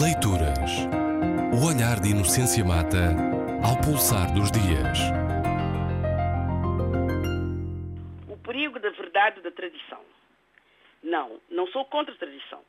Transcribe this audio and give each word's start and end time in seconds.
Leituras. 0.00 0.88
O 1.52 1.68
olhar 1.68 2.00
de 2.00 2.12
Inocência 2.12 2.64
Mata 2.64 3.12
ao 3.60 3.76
pulsar 3.84 4.32
dos 4.32 4.50
dias. 4.50 4.98
O 8.26 8.38
perigo 8.38 8.80
da 8.80 8.88
verdade 8.88 9.42
da 9.42 9.50
tradição. 9.50 10.00
Não, 11.02 11.38
não 11.50 11.66
sou 11.66 11.84
contra 11.84 12.14
a 12.14 12.16
tradição. 12.16 12.62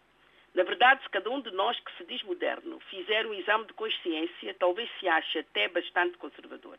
Na 0.54 0.64
verdade, 0.64 1.02
se 1.02 1.10
cada 1.12 1.30
um 1.30 1.40
de 1.40 1.52
nós 1.52 1.80
que 1.80 1.96
se 1.98 2.04
diz 2.04 2.22
moderno 2.24 2.82
fizer 2.90 3.26
um 3.26 3.34
exame 3.34 3.68
de 3.68 3.74
consciência, 3.74 4.54
talvez 4.60 4.90
se 5.00 5.08
ache 5.08 5.40
até 5.40 5.70
bastante 5.70 6.18
conservador. 6.18 6.78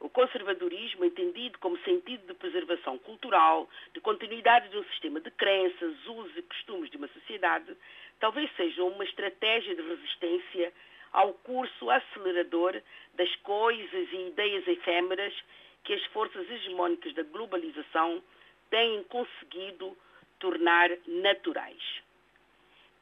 O 0.00 0.08
conservadorismo, 0.08 1.04
entendido 1.04 1.58
como 1.58 1.78
sentido 1.80 2.26
de 2.26 2.34
preservação 2.34 2.96
cultural, 2.98 3.68
de 3.92 4.00
continuidade 4.00 4.70
de 4.70 4.78
um 4.78 4.84
sistema 4.84 5.20
de 5.20 5.30
crenças, 5.30 5.94
usos 6.06 6.36
e 6.36 6.42
costumes 6.42 6.90
de 6.90 6.96
uma 6.96 7.08
sociedade, 7.08 7.76
talvez 8.18 8.50
seja 8.56 8.82
uma 8.82 9.04
estratégia 9.04 9.74
de 9.74 9.82
resistência 9.82 10.72
ao 11.12 11.34
curso 11.34 11.90
acelerador 11.90 12.80
das 13.14 13.34
coisas 13.36 14.08
e 14.12 14.28
ideias 14.28 14.66
efêmeras 14.66 15.34
que 15.84 15.92
as 15.92 16.04
forças 16.06 16.48
hegemónicas 16.50 17.12
da 17.14 17.22
globalização 17.22 18.22
têm 18.70 19.02
conseguido 19.04 19.96
tornar 20.38 20.90
naturais. 21.06 21.82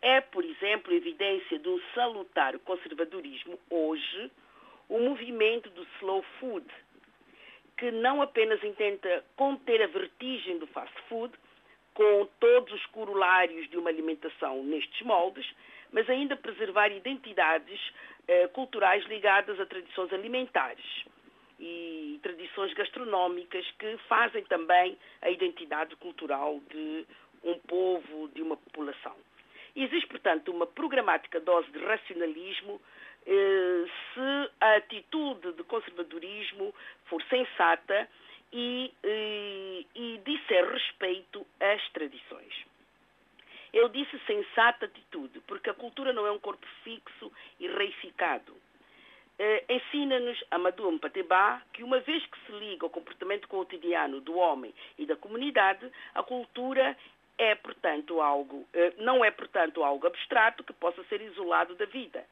É, 0.01 0.21
por 0.21 0.45
exemplo, 0.45 0.93
evidência 0.93 1.59
de 1.59 1.69
um 1.69 1.81
salutar 1.95 2.59
conservadorismo 2.61 3.59
hoje 3.71 4.31
o 4.89 4.99
movimento 5.01 5.69
do 5.71 5.87
slow 5.99 6.23
food, 6.41 6.65
que 7.79 7.91
não 7.91 8.21
apenas 8.21 8.63
intenta 8.63 9.25
conter 9.37 9.81
a 9.83 9.87
vertigem 9.87 10.59
do 10.59 10.67
fast 10.67 10.95
food, 11.09 11.33
com 11.95 12.29
todos 12.39 12.73
os 12.73 12.87
corolários 12.87 13.69
de 13.71 13.79
uma 13.79 13.89
alimentação 13.89 14.63
nestes 14.65 15.01
moldes, 15.03 15.49
mas 15.93 16.09
ainda 16.11 16.37
preservar 16.37 16.89
identidades 16.89 17.81
eh, 18.27 18.47
culturais 18.49 19.05
ligadas 19.07 19.59
a 19.59 19.67
tradições 19.67 20.13
alimentares 20.13 20.85
e 21.59 22.21
tradições 22.23 22.73
gastronómicas 22.75 23.69
que 23.79 23.97
fazem 24.09 24.45
também 24.45 24.97
a 25.23 25.31
identidade 25.31 25.97
cultural 25.97 26.61
de 26.71 27.07
um 27.43 27.59
povo, 27.61 28.29
de 28.29 28.43
uma 28.43 28.57
população. 28.57 29.17
Existe, 29.77 30.07
portanto, 30.09 30.51
uma 30.51 30.67
programática 30.67 31.41
dose 31.41 31.71
de 31.71 31.79
racionalismo 31.79 32.81
eh, 33.27 33.85
se 34.15 34.51
a 34.61 34.77
atitude 34.77 35.53
de 35.53 35.63
conservadorismo 35.65 36.75
for 37.07 37.23
sensata 37.25 38.09
e, 38.53 38.93
e, 39.05 39.87
e 39.95 40.21
disser 40.25 40.67
respeito 40.69 41.47
às 41.61 41.87
tradições. 41.91 42.67
Eu 43.73 43.89
disse 43.89 44.19
sensata 44.21 44.87
atitude, 44.87 45.41
porque 45.41 45.69
a 45.69 45.75
cultura 45.75 46.13
não 46.13 46.27
é 46.27 46.33
um 46.33 46.39
corpo 46.39 46.67
fixo 46.83 47.31
e 47.61 47.69
reificado. 47.69 48.57
Eh, 49.39 49.65
Ensina-nos 49.69 50.43
Amadou 50.51 50.91
Mpateba 50.91 51.63
que 51.73 51.85
uma 51.85 52.01
vez 52.01 52.25
que 52.27 52.39
se 52.47 52.53
liga 52.53 52.87
ao 52.87 52.91
comportamento 52.91 53.47
cotidiano 53.47 54.21
do 54.21 54.37
homem 54.37 54.75
e 54.99 55.07
da 55.07 55.15
comunidade, 55.17 55.89
a 56.15 56.23
cultura 56.23 56.97
é, 57.39 57.55
portanto, 57.55 58.21
algo, 58.21 58.67
eh, 58.75 58.93
não 58.99 59.25
é, 59.25 59.31
portanto, 59.31 59.85
algo 59.85 60.07
abstrato 60.07 60.65
que 60.65 60.73
possa 60.73 61.03
ser 61.05 61.21
isolado 61.21 61.75
da 61.77 61.87
vida. 61.87 62.27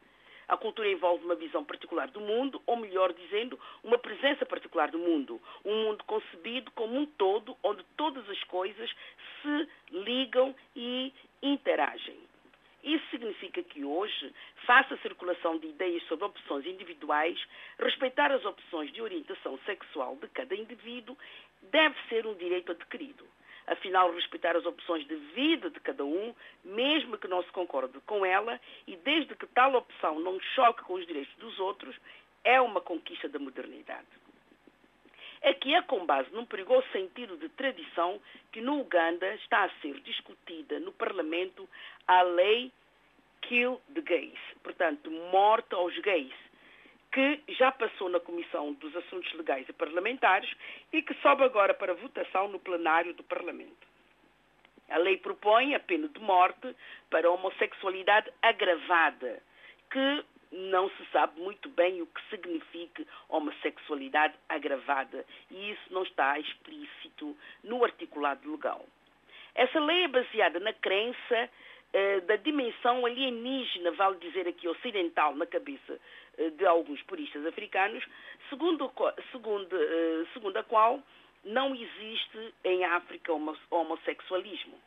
A 0.49 0.57
cultura 0.57 0.89
envolve 0.89 1.25
uma 1.25 1.35
visão 1.35 1.65
particular 1.65 2.09
do 2.09 2.21
mundo, 2.21 2.61
ou 2.67 2.77
melhor 2.77 3.13
dizendo, 3.13 3.59
uma 3.83 3.99
presença 3.99 4.45
particular 4.45 4.91
do 4.91 4.99
mundo. 4.99 5.41
Um 5.65 5.85
mundo 5.85 6.05
concebido 6.05 6.71
como 6.73 6.97
um 6.97 7.07
todo, 7.07 7.57
onde 7.63 7.83
todas 7.97 8.29
as 8.29 8.43
coisas 8.45 8.91
se 9.43 9.69
ligam 9.91 10.55
e 10.75 11.13
interagem. 11.43 12.19
Isso 12.85 13.05
significa 13.11 13.61
que 13.65 13.85
hoje, 13.85 14.33
face 14.65 14.95
à 14.95 14.99
circulação 14.99 15.59
de 15.59 15.67
ideias 15.67 16.03
sobre 16.05 16.25
opções 16.25 16.65
individuais, 16.65 17.37
respeitar 17.81 18.31
as 18.31 18.45
opções 18.45 18.93
de 18.93 19.03
orientação 19.03 19.59
sexual 19.67 20.15
de 20.17 20.29
cada 20.29 20.55
indivíduo 20.55 21.19
deve 21.63 21.97
ser 22.09 22.25
um 22.25 22.35
direito 22.35 22.71
adquirido. 22.71 23.27
Afinal, 23.67 24.13
respeitar 24.13 24.57
as 24.57 24.65
opções 24.65 25.07
de 25.07 25.17
vida 25.35 25.69
de 25.71 25.81
cada 25.81 26.05
um, 26.05 26.35
mesmo 26.65 27.19
que 27.19 27.27
não 27.27 27.43
se 27.43 27.51
concorde 27.51 27.99
com 28.07 28.25
ela, 28.25 28.61
e 28.87 28.97
desde 28.97 29.35
que 29.35 29.47
tal 29.47 29.75
opção 29.75 30.21
não 30.21 30.39
choque 30.55 30.83
com 30.85 30.95
os 30.95 31.07
direitos 31.07 31.35
dos 31.37 31.59
outros, 31.59 31.97
é 32.45 32.61
uma 32.61 32.81
conquista 32.81 33.29
da 33.29 33.39
modernidade. 33.41 34.07
É 35.43 35.53
que 35.53 35.75
é 35.75 35.83
com 35.83 36.07
base 36.07 36.31
num 36.33 36.47
perigoso 36.47 36.87
sentido 36.93 37.37
de 37.37 37.49
tradição 37.51 38.21
que 38.53 38.61
no 38.61 38.81
Uganda 38.81 39.35
está 39.35 39.65
a 39.65 39.71
ser 39.81 40.01
discutida 40.01 40.79
no 40.81 40.93
Parlamento 40.93 41.69
a 42.07 42.23
lei 42.23 42.73
Kill 43.43 43.81
the 43.95 44.01
Gays, 44.01 44.39
portanto, 44.63 45.11
morte 45.11 45.75
aos 45.75 45.97
gays, 45.99 46.35
que 47.17 47.41
já 47.55 47.73
passou 47.73 48.11
na 48.11 48.21
Comissão 48.21 48.75
dos 48.75 48.95
Assuntos 48.95 49.33
Legais 49.33 49.67
e 49.67 49.73
Parlamentares 49.73 50.53
e 50.93 51.01
que 51.01 51.15
sobe 51.23 51.45
agora 51.45 51.73
para 51.73 51.95
votação 51.95 52.47
no 52.49 52.61
plenário 52.61 53.15
do 53.15 53.23
Parlamento. 53.23 53.89
A 54.91 54.99
lei 54.99 55.17
propõe 55.17 55.75
a 55.75 55.81
pena 55.81 56.09
de 56.09 56.21
morte 56.21 56.77
para 57.09 57.27
a 57.27 57.31
homossexualidade 57.31 58.31
agravada, 58.43 59.43
que 59.91 60.25
não 60.53 60.91
se 60.91 61.07
sabe 61.11 61.41
muito 61.41 61.71
bem 61.71 62.03
o 62.03 62.07
que 62.07 62.21
significa 62.29 63.03
homossexualidade 63.31 64.35
agravada 64.47 65.25
e 65.51 65.71
isso 65.71 65.95
não 65.95 66.03
está 66.03 66.39
explícito 66.39 67.35
no 67.65 67.83
articulado 67.83 68.53
legal. 68.53 68.85
Essa 69.55 69.81
lei 69.81 70.05
é 70.05 70.09
baseada 70.09 70.61
na 70.61 70.75
crença 70.75 71.49
eh, 71.99 72.21
da 72.27 72.37
dimensão 72.37 73.07
alienígena, 73.07 73.91
vale 73.93 74.19
dizer 74.19 74.47
aqui 74.47 74.69
ocidental, 74.69 75.35
na 75.35 75.47
cabeça 75.47 75.99
eh, 76.37 76.51
de 76.51 76.67
alguns 76.67 77.01
puristas 77.05 77.47
africanos, 77.47 78.05
segundo, 78.51 78.93
segundo, 79.33 79.75
eh, 79.75 80.27
segundo 80.35 80.59
a 80.59 80.63
qual 80.63 81.03
não 81.43 81.75
existe 81.75 82.55
em 82.65 82.85
África 82.85 83.33
homossexualismo. 83.71 84.79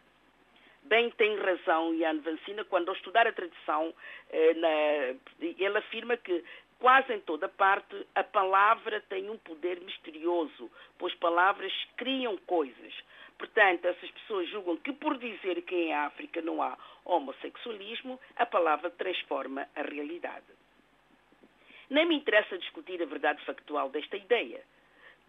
Bem 0.83 1.09
tem 1.09 1.35
razão 1.37 1.95
Ian 1.95 2.19
Vancina 2.19 2.63
quando 2.65 2.89
ao 2.89 2.95
estudar 2.95 3.25
a 3.25 3.33
tradição, 3.33 3.91
ele 4.31 5.77
afirma 5.77 6.15
que 6.15 6.43
quase 6.79 7.13
em 7.13 7.19
toda 7.21 7.47
parte 7.47 8.07
a 8.15 8.23
palavra 8.23 9.01
tem 9.01 9.29
um 9.29 9.37
poder 9.37 9.79
misterioso, 9.81 10.71
pois 10.97 11.13
palavras 11.15 11.71
criam 11.97 12.37
coisas. 12.37 12.93
Portanto, 13.37 13.85
essas 13.85 14.11
pessoas 14.11 14.49
julgam 14.49 14.77
que 14.77 14.91
por 14.93 15.17
dizer 15.17 15.61
que 15.61 15.75
em 15.75 15.93
África 15.93 16.41
não 16.41 16.61
há 16.61 16.77
homossexualismo, 17.05 18.19
a 18.35 18.45
palavra 18.45 18.89
transforma 18.89 19.67
a 19.75 19.81
realidade. 19.81 20.45
Nem 21.89 22.05
me 22.05 22.15
interessa 22.15 22.57
discutir 22.57 23.01
a 23.01 23.05
verdade 23.05 23.43
factual 23.45 23.89
desta 23.89 24.17
ideia, 24.17 24.61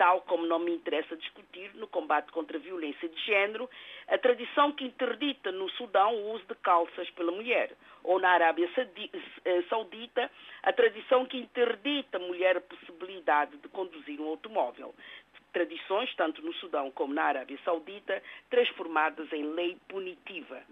tal 0.00 0.22
como 0.22 0.46
não 0.46 0.58
me 0.58 0.72
interessa 0.72 1.14
discutir 1.14 1.74
no 1.74 1.86
combate 1.86 2.32
contra 2.32 2.56
a 2.56 2.60
violência 2.60 3.06
de 3.06 3.20
género 3.20 3.68
a 4.08 4.16
tradição 4.16 4.72
que 4.72 4.82
interdita 4.82 5.52
no 5.52 5.68
Sudão 5.72 6.14
o 6.14 6.32
uso 6.32 6.46
de 6.46 6.54
calças 6.54 7.10
pela 7.10 7.30
mulher, 7.30 7.76
ou 8.02 8.18
na 8.18 8.30
Arábia 8.30 8.66
eh, 9.44 9.62
Saudita 9.68 10.30
a 10.62 10.72
tradição 10.72 11.26
que 11.26 11.36
interdita 11.36 12.16
a 12.16 12.20
mulher 12.20 12.56
a 12.56 12.62
possibilidade 12.62 13.58
de 13.58 13.68
conduzir 13.68 14.18
um 14.18 14.28
automóvel, 14.28 14.94
tradições, 15.52 16.14
tanto 16.16 16.40
no 16.40 16.54
Sudão 16.54 16.90
como 16.92 17.12
na 17.12 17.24
Arábia 17.24 17.58
Saudita, 17.62 18.22
transformadas 18.48 19.30
em 19.34 19.42
lei 19.52 19.76
punitiva, 19.86 20.62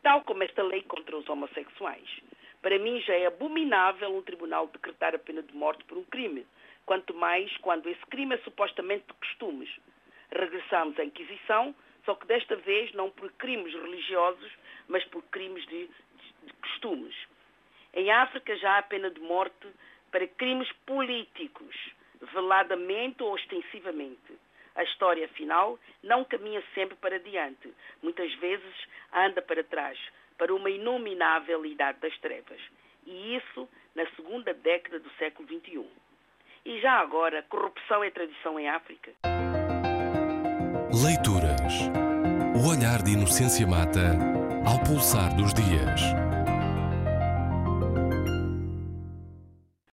tal 0.00 0.22
como 0.22 0.44
esta 0.44 0.62
lei 0.62 0.82
contra 0.82 1.16
os 1.16 1.28
homossexuais. 1.28 2.08
Para 2.62 2.78
mim 2.78 3.00
já 3.00 3.14
é 3.14 3.26
abominável 3.26 4.16
um 4.16 4.22
tribunal 4.22 4.68
decretar 4.68 5.12
a 5.12 5.18
pena 5.18 5.42
de 5.42 5.52
morte 5.56 5.82
por 5.84 5.98
um 5.98 6.04
crime, 6.04 6.46
quanto 6.86 7.14
mais 7.14 7.54
quando 7.58 7.88
esse 7.88 8.04
crime 8.06 8.34
é 8.34 8.38
supostamente 8.38 9.06
de 9.06 9.14
costumes. 9.14 9.70
Regressamos 10.30 10.98
à 10.98 11.04
Inquisição, 11.04 11.74
só 12.04 12.14
que 12.14 12.26
desta 12.26 12.56
vez 12.56 12.92
não 12.92 13.10
por 13.10 13.30
crimes 13.32 13.72
religiosos, 13.72 14.52
mas 14.88 15.04
por 15.06 15.22
crimes 15.24 15.64
de, 15.66 15.86
de, 15.86 16.46
de 16.46 16.52
costumes. 16.54 17.14
Em 17.94 18.10
África 18.10 18.56
já 18.56 18.78
há 18.78 18.82
pena 18.82 19.10
de 19.10 19.20
morte 19.20 19.68
para 20.10 20.26
crimes 20.26 20.70
políticos 20.86 21.76
veladamente 22.32 23.22
ou 23.22 23.32
ostensivamente. 23.32 24.38
A 24.74 24.82
história, 24.82 25.26
afinal, 25.26 25.78
não 26.02 26.24
caminha 26.24 26.62
sempre 26.74 26.96
para 26.96 27.18
diante. 27.20 27.72
Muitas 28.02 28.32
vezes 28.34 28.74
anda 29.12 29.40
para 29.40 29.62
trás, 29.62 29.98
para 30.36 30.54
uma 30.54 30.70
inominável 30.70 31.64
idade 31.64 32.00
das 32.00 32.16
trevas. 32.18 32.60
E 33.06 33.36
isso 33.36 33.68
na 33.94 34.06
segunda 34.16 34.52
década 34.52 34.98
do 34.98 35.10
século 35.12 35.46
XXI. 35.48 35.86
E 36.66 36.80
já 36.80 36.92
agora, 36.92 37.42
corrupção 37.50 38.02
é 38.02 38.10
tradição 38.10 38.58
em 38.58 38.68
África? 38.70 39.12
Leituras. 41.04 41.74
O 42.56 42.70
olhar 42.70 43.02
de 43.02 43.12
Inocência 43.12 43.66
Mata 43.66 44.16
ao 44.66 44.78
pulsar 44.82 45.36
dos 45.36 45.52
dias. 45.52 46.23